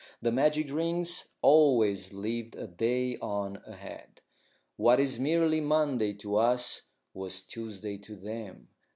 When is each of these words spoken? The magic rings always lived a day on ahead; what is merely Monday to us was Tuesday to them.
The 0.19 0.31
magic 0.31 0.71
rings 0.73 1.25
always 1.43 2.11
lived 2.11 2.55
a 2.55 2.65
day 2.65 3.17
on 3.17 3.61
ahead; 3.67 4.21
what 4.75 4.99
is 4.99 5.19
merely 5.19 5.61
Monday 5.61 6.13
to 6.13 6.37
us 6.37 6.81
was 7.13 7.41
Tuesday 7.41 7.99
to 7.99 8.15
them. 8.15 8.69